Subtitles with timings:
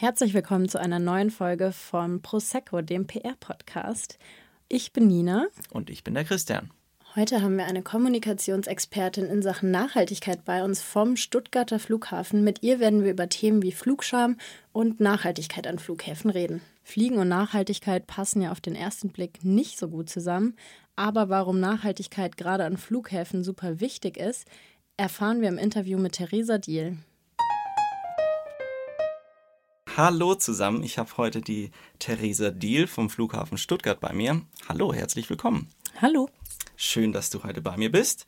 [0.00, 4.18] Herzlich willkommen zu einer neuen Folge von Prosecco, dem PR-Podcast.
[4.66, 5.48] Ich bin Nina.
[5.74, 6.70] Und ich bin der Christian.
[7.16, 12.42] Heute haben wir eine Kommunikationsexpertin in Sachen Nachhaltigkeit bei uns vom Stuttgarter Flughafen.
[12.42, 14.38] Mit ihr werden wir über Themen wie Flugscham
[14.72, 16.62] und Nachhaltigkeit an Flughäfen reden.
[16.82, 20.56] Fliegen und Nachhaltigkeit passen ja auf den ersten Blick nicht so gut zusammen,
[20.96, 24.48] aber warum Nachhaltigkeit gerade an Flughäfen super wichtig ist,
[24.96, 26.96] erfahren wir im Interview mit Theresa Diel.
[29.96, 34.42] Hallo zusammen, ich habe heute die Theresa Diel vom Flughafen Stuttgart bei mir.
[34.68, 35.68] Hallo, herzlich willkommen.
[36.00, 36.28] Hallo.
[36.76, 38.24] Schön, dass du heute bei mir bist.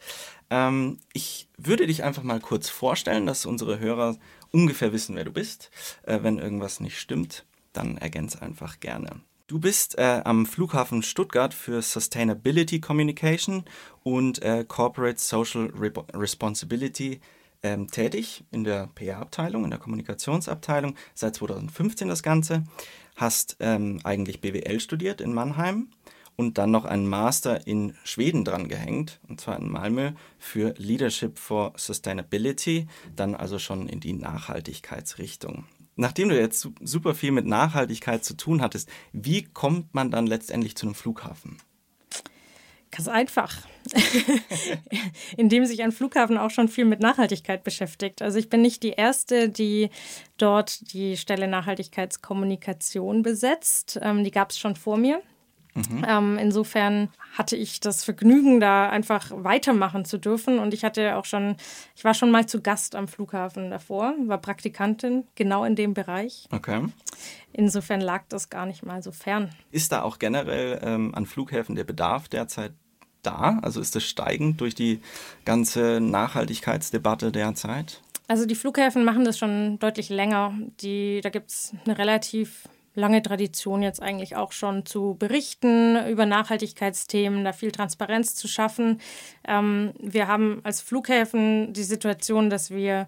[0.51, 4.17] Ähm, ich würde dich einfach mal kurz vorstellen, dass unsere Hörer
[4.51, 5.71] ungefähr wissen, wer du bist.
[6.03, 9.21] Äh, wenn irgendwas nicht stimmt, dann ergänze einfach gerne.
[9.47, 13.65] Du bist äh, am Flughafen Stuttgart für Sustainability Communication
[14.03, 17.21] und äh, Corporate Social Re Responsibility
[17.63, 22.65] ähm, tätig in der PR-Abteilung, in der Kommunikationsabteilung, seit 2015 das Ganze.
[23.17, 25.89] Hast ähm, eigentlich BWL studiert in Mannheim
[26.37, 31.39] und dann noch einen Master in Schweden dran gehängt, und zwar in Malmö für Leadership
[31.39, 35.67] for Sustainability, dann also schon in die Nachhaltigkeitsrichtung.
[35.95, 40.75] Nachdem du jetzt super viel mit Nachhaltigkeit zu tun hattest, wie kommt man dann letztendlich
[40.75, 41.59] zu einem Flughafen?
[42.95, 43.57] Ganz einfach,
[45.39, 48.21] indem sich ein Flughafen auch schon viel mit Nachhaltigkeit beschäftigt.
[48.21, 49.89] Also ich bin nicht die Erste, die
[50.37, 53.99] dort die Stelle Nachhaltigkeitskommunikation besetzt.
[54.03, 55.23] Ähm, die gab es schon vor mir.
[55.75, 56.05] Mhm.
[56.07, 60.59] Ähm, insofern hatte ich das Vergnügen, da einfach weitermachen zu dürfen.
[60.59, 61.57] Und ich hatte auch schon,
[61.97, 66.47] ich war schon mal zu Gast am Flughafen davor, war Praktikantin genau in dem Bereich.
[66.51, 66.85] Okay.
[67.53, 69.51] Insofern lag das gar nicht mal so fern.
[69.71, 72.73] Ist da auch generell ähm, an Flughäfen der Bedarf derzeit
[73.23, 73.59] da?
[73.63, 75.01] Also ist das steigend durch die
[75.45, 78.01] ganze Nachhaltigkeitsdebatte derzeit?
[78.29, 80.55] Also die Flughäfen machen das schon deutlich länger.
[80.81, 86.27] Die, da gibt es eine relativ lange Tradition jetzt eigentlich auch schon zu berichten über
[86.27, 89.01] Nachhaltigkeitsthemen, da viel Transparenz zu schaffen.
[89.47, 93.07] Ähm, wir haben als Flughäfen die Situation, dass wir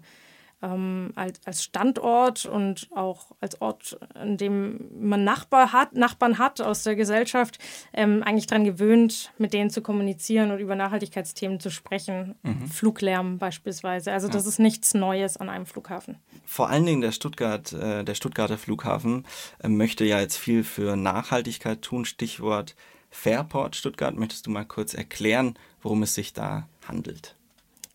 [0.65, 6.61] ähm, als, als Standort und auch als Ort, an dem man Nachbar hat, Nachbarn hat
[6.61, 7.59] aus der Gesellschaft,
[7.93, 12.35] ähm, eigentlich daran gewöhnt, mit denen zu kommunizieren und über Nachhaltigkeitsthemen zu sprechen.
[12.43, 12.67] Mhm.
[12.67, 14.11] Fluglärm beispielsweise.
[14.11, 16.17] Also das ist nichts Neues an einem Flughafen.
[16.45, 19.25] Vor allen Dingen der, Stuttgart, äh, der Stuttgarter Flughafen
[19.59, 22.05] äh, möchte ja jetzt viel für Nachhaltigkeit tun.
[22.05, 22.75] Stichwort
[23.09, 24.15] Fairport Stuttgart.
[24.15, 27.35] Möchtest du mal kurz erklären, worum es sich da handelt?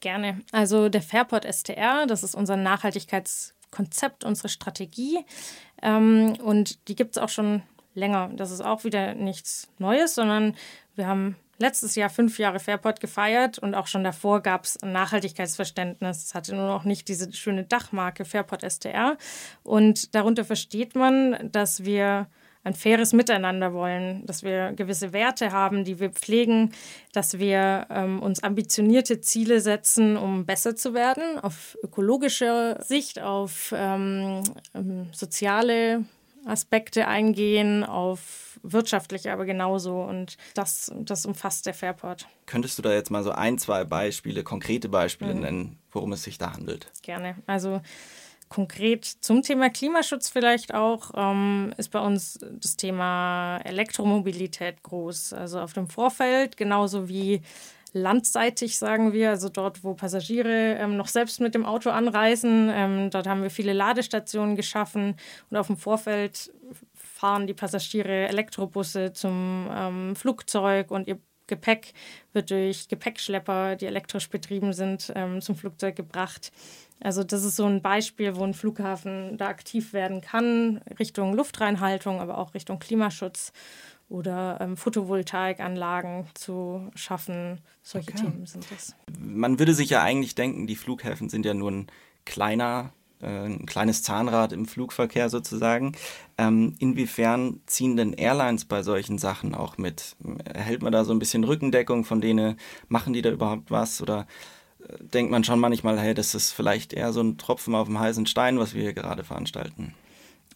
[0.00, 0.40] Gerne.
[0.50, 5.24] Also der Fairport STR, das ist unser Nachhaltigkeitskonzept, unsere Strategie.
[5.82, 7.62] Ähm, und die gibt es auch schon
[7.94, 8.30] länger.
[8.34, 10.56] Das ist auch wieder nichts Neues, sondern
[10.94, 14.92] wir haben letztes Jahr fünf Jahre Fairport gefeiert und auch schon davor gab es ein
[14.92, 16.24] Nachhaltigkeitsverständnis.
[16.24, 19.18] Es hatte nur noch nicht diese schöne Dachmarke Fairport STR.
[19.62, 22.28] Und darunter versteht man, dass wir
[22.62, 26.72] ein faires Miteinander wollen, dass wir gewisse Werte haben, die wir pflegen,
[27.12, 33.72] dass wir ähm, uns ambitionierte Ziele setzen, um besser zu werden, auf ökologische Sicht, auf
[33.74, 34.42] ähm,
[34.74, 36.04] ähm, soziale
[36.44, 40.02] Aspekte eingehen, auf wirtschaftliche aber genauso.
[40.02, 42.26] Und das, das umfasst der Fairport.
[42.46, 45.40] Könntest du da jetzt mal so ein, zwei Beispiele, konkrete Beispiele mhm.
[45.40, 46.90] nennen, worum es sich da handelt?
[47.02, 47.36] Gerne.
[47.46, 47.80] Also
[48.50, 55.32] Konkret zum Thema Klimaschutz vielleicht auch ähm, ist bei uns das Thema Elektromobilität groß.
[55.34, 57.42] Also auf dem Vorfeld, genauso wie
[57.92, 62.68] landseitig, sagen wir, also dort, wo Passagiere ähm, noch selbst mit dem Auto anreisen.
[62.72, 65.14] Ähm, dort haben wir viele Ladestationen geschaffen
[65.48, 66.52] und auf dem Vorfeld
[66.94, 71.92] fahren die Passagiere Elektrobusse zum ähm, Flugzeug und ihr Gepäck
[72.32, 76.50] wird durch Gepäckschlepper, die elektrisch betrieben sind, ähm, zum Flugzeug gebracht.
[77.00, 82.20] Also das ist so ein Beispiel, wo ein Flughafen da aktiv werden kann, Richtung Luftreinhaltung,
[82.20, 83.52] aber auch Richtung Klimaschutz
[84.10, 87.60] oder ähm, Photovoltaikanlagen zu schaffen.
[87.82, 88.22] Solche okay.
[88.22, 88.94] Themen sind das.
[89.18, 91.86] Man würde sich ja eigentlich denken, die Flughäfen sind ja nur ein
[92.26, 92.92] kleiner,
[93.26, 95.92] ein kleines Zahnrad im Flugverkehr sozusagen.
[96.38, 100.16] Ähm, inwiefern ziehen denn Airlines bei solchen Sachen auch mit?
[100.44, 102.56] Erhält man da so ein bisschen Rückendeckung von denen?
[102.88, 104.00] Machen die da überhaupt was?
[104.00, 104.26] Oder
[104.98, 108.26] denkt man schon manchmal, hey, das ist vielleicht eher so ein Tropfen auf dem heißen
[108.26, 109.94] Stein, was wir hier gerade veranstalten.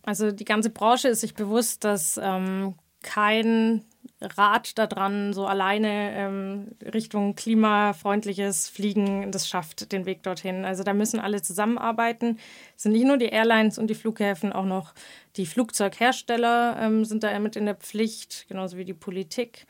[0.03, 3.85] Also die ganze Branche ist sich bewusst, dass ähm, kein
[4.21, 10.65] Rad daran so alleine ähm, Richtung klimafreundliches Fliegen das schafft, den Weg dorthin.
[10.65, 12.39] Also da müssen alle zusammenarbeiten.
[12.77, 14.95] Es sind nicht nur die Airlines und die Flughäfen, auch noch
[15.37, 19.67] die Flugzeughersteller ähm, sind da mit in der Pflicht, genauso wie die Politik.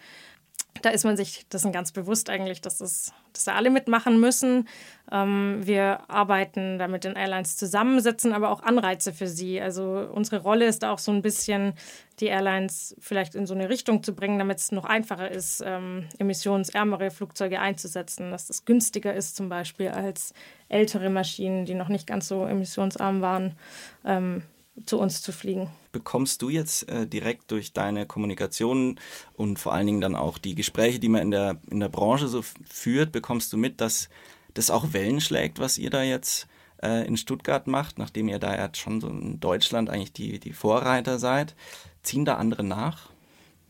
[0.83, 4.69] Da ist man sich dessen ganz bewusst eigentlich, dass, das, dass da alle mitmachen müssen.
[5.11, 9.61] Ähm, wir arbeiten da mit den Airlines zusammen, setzen aber auch Anreize für sie.
[9.61, 11.75] Also unsere Rolle ist da auch so ein bisschen,
[12.21, 16.07] die Airlines vielleicht in so eine Richtung zu bringen, damit es noch einfacher ist, ähm,
[16.19, 20.35] emissionsärmere Flugzeuge einzusetzen, dass das günstiger ist zum Beispiel als
[20.69, 23.57] ältere Maschinen, die noch nicht ganz so emissionsarm waren,
[24.05, 24.43] ähm,
[24.87, 29.01] zu uns zu fliegen bekommst du jetzt äh, direkt durch deine Kommunikation
[29.35, 32.29] und vor allen Dingen dann auch die Gespräche, die man in der, in der Branche
[32.29, 34.11] so führt, bekommst du mit, dass
[34.53, 36.49] das auch Wellen schlägt, was ihr da jetzt
[36.83, 40.53] äh, in Stuttgart macht, nachdem ihr da ja schon so in Deutschland eigentlich die, die
[40.53, 41.55] Vorreiter seid?
[42.03, 43.09] Ziehen da andere nach?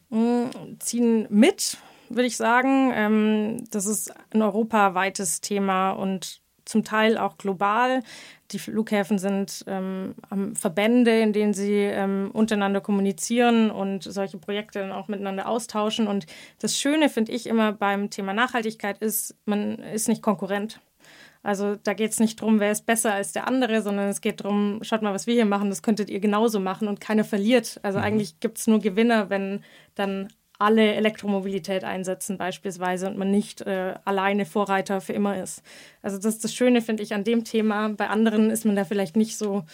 [0.09, 0.47] Mm,
[0.79, 1.77] ziehen mit,
[2.09, 2.91] würde ich sagen.
[2.95, 8.03] Ähm, das ist ein europaweites Thema und zum Teil auch global.
[8.55, 10.15] Die Flughäfen sind ähm,
[10.55, 16.07] Verbände, in denen sie ähm, untereinander kommunizieren und solche Projekte dann auch miteinander austauschen.
[16.07, 16.27] Und
[16.61, 20.81] das Schöne, finde ich, immer beim Thema Nachhaltigkeit ist, man ist nicht Konkurrent.
[21.43, 24.41] Also da geht es nicht darum, wer ist besser als der andere, sondern es geht
[24.41, 27.81] darum, schaut mal, was wir hier machen, das könntet ihr genauso machen und keiner verliert.
[27.83, 28.05] Also mhm.
[28.05, 29.65] eigentlich gibt es nur Gewinner, wenn
[29.97, 30.29] dann
[30.59, 35.63] alle Elektromobilität einsetzen beispielsweise und man nicht äh, alleine Vorreiter für immer ist.
[36.03, 37.89] Also das ist das Schöne, finde ich, an dem Thema.
[37.89, 39.65] Bei anderen ist man da vielleicht nicht so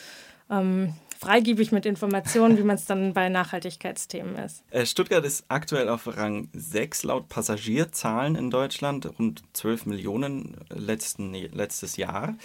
[0.49, 4.65] ähm, freigebig mit Informationen, wie man es dann bei Nachhaltigkeitsthemen ist.
[4.71, 11.35] Äh, Stuttgart ist aktuell auf Rang 6 laut Passagierzahlen in Deutschland, rund 12 Millionen letzten,
[11.35, 12.37] letztes Jahr.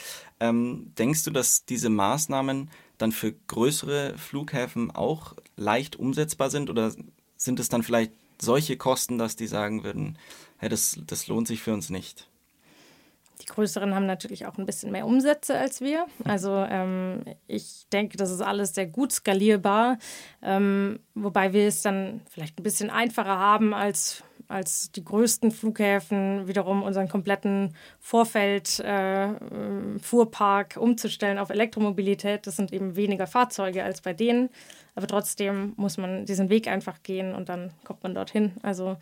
[0.42, 6.92] Ähm, denkst du, dass diese Maßnahmen dann für größere Flughäfen auch leicht umsetzbar sind oder
[7.38, 8.12] sind es dann vielleicht
[8.42, 10.18] solche Kosten, dass die sagen würden,
[10.58, 12.28] hey, das, das lohnt sich für uns nicht.
[13.42, 16.06] Die größeren haben natürlich auch ein bisschen mehr Umsätze als wir.
[16.24, 19.98] Also ähm, ich denke, das ist alles sehr gut skalierbar,
[20.42, 26.48] ähm, wobei wir es dann vielleicht ein bisschen einfacher haben als, als die größten Flughäfen,
[26.48, 29.30] wiederum unseren kompletten Vorfeld, äh,
[30.00, 32.48] Fuhrpark umzustellen auf Elektromobilität.
[32.48, 34.50] Das sind eben weniger Fahrzeuge als bei denen.
[34.96, 38.54] Aber trotzdem muss man diesen Weg einfach gehen und dann kommt man dorthin.
[38.62, 38.98] Also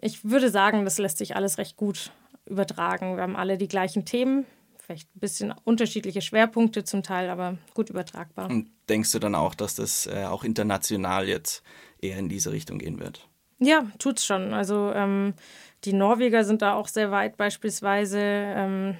[0.00, 2.12] ich würde sagen, das lässt sich alles recht gut
[2.46, 3.16] übertragen.
[3.16, 4.46] Wir haben alle die gleichen Themen,
[4.78, 8.50] vielleicht ein bisschen unterschiedliche Schwerpunkte zum Teil, aber gut übertragbar.
[8.50, 11.62] Und denkst du dann auch, dass das äh, auch international jetzt
[12.00, 13.29] eher in diese Richtung gehen wird?
[13.60, 14.54] Ja, tut's schon.
[14.54, 15.34] Also ähm,
[15.84, 18.18] die Norweger sind da auch sehr weit beispielsweise.
[18.18, 18.96] Ähm,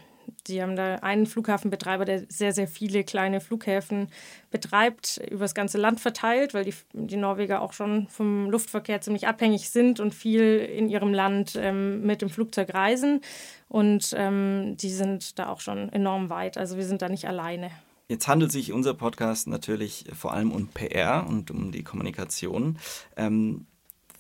[0.46, 4.08] die haben da einen Flughafenbetreiber, der sehr, sehr viele kleine Flughäfen
[4.50, 9.26] betreibt, über das ganze Land verteilt, weil die, die Norweger auch schon vom Luftverkehr ziemlich
[9.26, 13.22] abhängig sind und viel in ihrem Land ähm, mit dem Flugzeug reisen.
[13.68, 16.58] Und ähm, die sind da auch schon enorm weit.
[16.58, 17.70] Also wir sind da nicht alleine.
[18.08, 22.78] Jetzt handelt sich unser Podcast natürlich vor allem um PR und um die Kommunikation.
[23.16, 23.66] Ähm,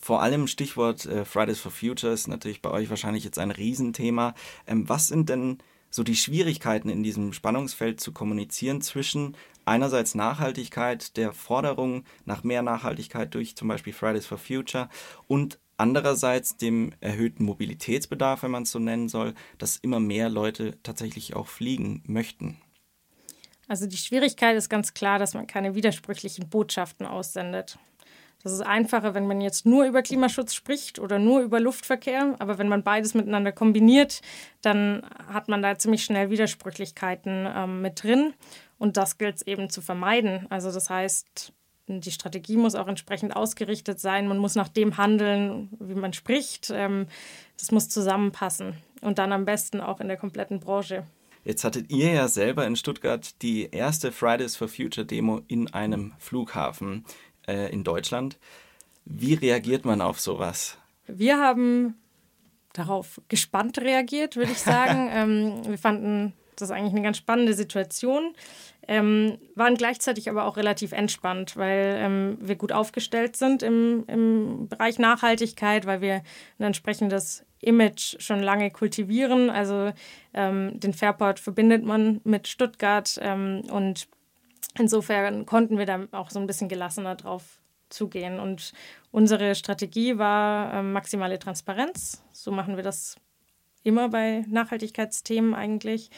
[0.00, 4.34] vor allem Stichwort äh, Fridays for Future ist natürlich bei euch wahrscheinlich jetzt ein Riesenthema.
[4.66, 5.58] Ähm, was sind denn
[5.90, 12.62] so die Schwierigkeiten in diesem Spannungsfeld zu kommunizieren zwischen einerseits Nachhaltigkeit, der Forderung nach mehr
[12.62, 14.88] Nachhaltigkeit durch zum Beispiel Fridays for Future
[15.26, 20.78] und andererseits dem erhöhten Mobilitätsbedarf, wenn man es so nennen soll, dass immer mehr Leute
[20.82, 22.58] tatsächlich auch fliegen möchten.
[23.68, 27.78] Also die Schwierigkeit ist ganz klar, dass man keine widersprüchlichen Botschaften aussendet.
[28.42, 32.36] Das ist einfacher, wenn man jetzt nur über Klimaschutz spricht oder nur über Luftverkehr.
[32.38, 34.22] Aber wenn man beides miteinander kombiniert,
[34.62, 38.32] dann hat man da ziemlich schnell Widersprüchlichkeiten ähm, mit drin.
[38.78, 40.46] Und das gilt es eben zu vermeiden.
[40.48, 41.52] Also das heißt,
[41.86, 44.26] die Strategie muss auch entsprechend ausgerichtet sein.
[44.26, 46.70] Man muss nach dem handeln, wie man spricht.
[46.74, 47.06] Ähm,
[47.58, 48.74] das muss zusammenpassen.
[49.02, 51.04] Und dann am besten auch in der kompletten Branche.
[51.42, 56.12] Jetzt hattet ihr ja selber in Stuttgart die erste Fridays for Future Demo in einem
[56.18, 57.04] Flughafen
[57.46, 58.38] äh, in Deutschland.
[59.04, 60.78] Wie reagiert man auf sowas?
[61.06, 61.94] Wir haben
[62.72, 65.08] darauf gespannt reagiert, würde ich sagen.
[65.12, 68.34] ähm, wir fanden das eigentlich eine ganz spannende Situation,
[68.86, 74.68] ähm, waren gleichzeitig aber auch relativ entspannt, weil ähm, wir gut aufgestellt sind im, im
[74.68, 76.22] Bereich Nachhaltigkeit, weil wir
[76.58, 79.50] ein entsprechendes Image schon lange kultivieren.
[79.50, 79.92] Also
[80.34, 84.08] ähm, den Fairport verbindet man mit Stuttgart ähm, und
[84.78, 88.38] Insofern konnten wir da auch so ein bisschen gelassener drauf zugehen.
[88.38, 88.72] Und
[89.10, 92.22] unsere Strategie war äh, maximale Transparenz.
[92.32, 93.16] So machen wir das
[93.82, 96.10] immer bei Nachhaltigkeitsthemen eigentlich.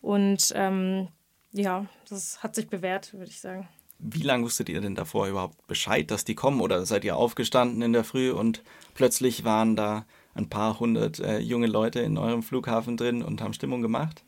[0.00, 1.08] Und ähm,
[1.52, 3.68] ja, das hat sich bewährt, würde ich sagen.
[3.98, 6.60] Wie lange wusstet ihr denn davor überhaupt Bescheid, dass die kommen?
[6.60, 8.62] Oder seid ihr aufgestanden in der Früh und
[8.94, 13.54] plötzlich waren da ein paar hundert äh, junge Leute in eurem Flughafen drin und haben
[13.54, 14.24] Stimmung gemacht?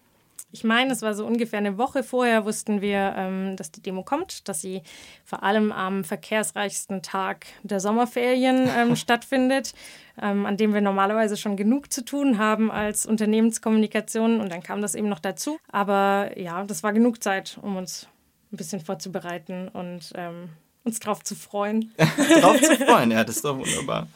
[0.53, 4.03] Ich meine, es war so ungefähr eine Woche vorher, wussten wir, ähm, dass die Demo
[4.03, 4.83] kommt, dass sie
[5.25, 9.75] vor allem am verkehrsreichsten Tag der Sommerferien ähm, stattfindet,
[10.21, 14.41] ähm, an dem wir normalerweise schon genug zu tun haben als Unternehmenskommunikation.
[14.41, 15.59] Und dann kam das eben noch dazu.
[15.71, 18.09] Aber ja, das war genug Zeit, um uns
[18.53, 20.49] ein bisschen vorzubereiten und ähm,
[20.83, 21.93] uns drauf zu freuen.
[22.41, 24.09] drauf zu freuen, ja, das ist doch wunderbar.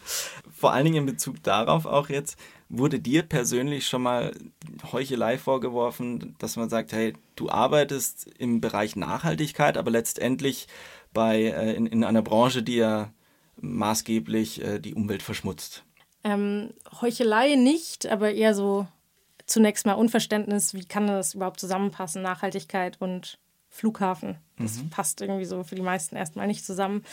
[0.53, 2.37] Vor allen Dingen in Bezug darauf auch jetzt,
[2.77, 4.33] Wurde dir persönlich schon mal
[4.93, 10.69] Heuchelei vorgeworfen, dass man sagt, hey, du arbeitest im Bereich Nachhaltigkeit, aber letztendlich
[11.13, 13.13] bei, äh, in, in einer Branche, die ja
[13.61, 15.85] maßgeblich äh, die Umwelt verschmutzt?
[16.25, 18.87] Ähm, Heuchelei nicht, aber eher so
[19.47, 23.39] zunächst mal Unverständnis, wie kann das überhaupt zusammenpassen, Nachhaltigkeit und
[23.69, 24.39] Flughafen.
[24.59, 24.91] Das mhm.
[24.91, 27.05] passt irgendwie so für die meisten erstmal nicht zusammen.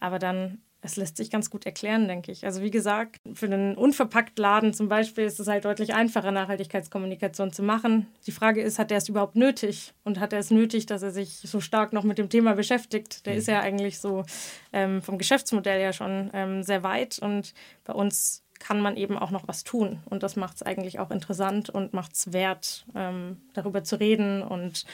[0.00, 2.44] Aber dann es lässt sich ganz gut erklären, denke ich.
[2.44, 7.62] Also wie gesagt, für einen Unverpackt-Laden zum Beispiel ist es halt deutlich einfacher, Nachhaltigkeitskommunikation zu
[7.62, 8.06] machen.
[8.26, 9.92] Die Frage ist, hat er es überhaupt nötig?
[10.04, 13.26] Und hat er es nötig, dass er sich so stark noch mit dem Thema beschäftigt?
[13.26, 13.38] Der mhm.
[13.40, 14.24] ist ja eigentlich so
[14.72, 17.18] ähm, vom Geschäftsmodell ja schon ähm, sehr weit.
[17.18, 17.54] Und
[17.84, 20.00] bei uns kann man eben auch noch was tun.
[20.08, 24.42] Und das macht es eigentlich auch interessant und macht es wert, ähm, darüber zu reden
[24.42, 24.84] und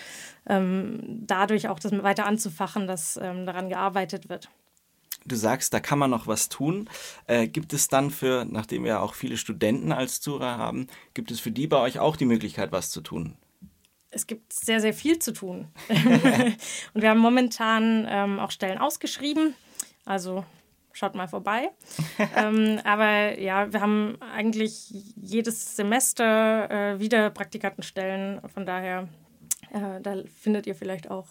[0.47, 4.49] ähm, dadurch auch das weiter anzufachen, dass ähm, daran gearbeitet wird
[5.25, 6.89] du sagst, da kann man noch was tun.
[7.27, 11.41] Äh, gibt es dann für, nachdem wir auch viele Studenten als Zuhörer haben, gibt es
[11.41, 13.37] für die bei euch auch die Möglichkeit, was zu tun?
[14.11, 15.69] Es gibt sehr, sehr viel zu tun.
[15.89, 19.55] und wir haben momentan ähm, auch Stellen ausgeschrieben.
[20.05, 20.45] Also
[20.93, 21.71] schaut mal vorbei.
[22.37, 28.41] ähm, aber ja, wir haben eigentlich jedes Semester äh, wieder Praktikantenstellen.
[28.53, 29.09] Von daher,
[29.73, 31.27] äh, da findet ihr vielleicht auch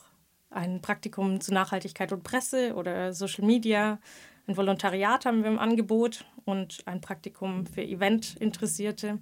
[0.54, 4.00] ein Praktikum zu Nachhaltigkeit und Presse oder Social Media.
[4.48, 9.20] Ein Volontariat haben wir im Angebot und ein Praktikum für Event-Interessierte.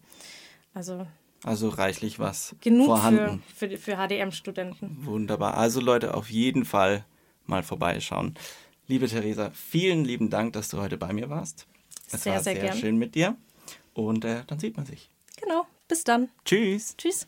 [0.74, 1.06] Also,
[1.44, 3.44] also reichlich was genug vorhanden.
[3.56, 5.06] Für, für, für HDM-Studenten.
[5.06, 5.58] Wunderbar.
[5.58, 7.06] Also Leute, auf jeden Fall
[7.46, 8.36] mal vorbeischauen.
[8.88, 11.68] Liebe Theresa, vielen lieben Dank, dass du heute bei mir warst.
[12.12, 12.78] Es sehr, war sehr, sehr gern.
[12.78, 13.38] schön mit dir.
[13.94, 15.10] Und äh, dann sieht man sich.
[15.42, 15.66] Genau.
[15.88, 16.30] Bis dann.
[16.46, 16.96] Tschüss.
[16.98, 17.28] Tschüss.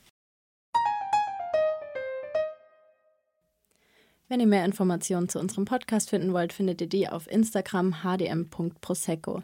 [4.33, 9.43] Wenn ihr mehr Informationen zu unserem Podcast finden wollt, findet ihr die auf Instagram hdm.prosecco.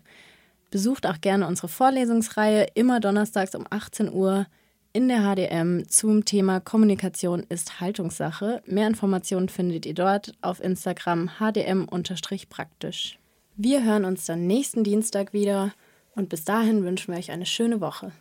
[0.72, 4.48] Besucht auch gerne unsere Vorlesungsreihe immer donnerstags um 18 Uhr
[4.92, 8.64] in der HDM zum Thema Kommunikation ist Haltungssache.
[8.66, 13.20] Mehr Informationen findet ihr dort auf Instagram hdm-praktisch.
[13.58, 15.72] Wir hören uns dann nächsten Dienstag wieder
[16.16, 18.12] und bis dahin wünschen wir euch eine schöne Woche.